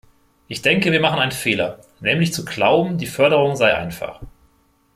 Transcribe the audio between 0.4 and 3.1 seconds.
Ich denke, wir machen einen Fehler, nämlich zu glauben, die